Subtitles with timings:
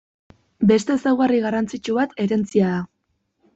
[0.71, 2.83] Beste ezaugarri garrantzitsu bat herentzia da.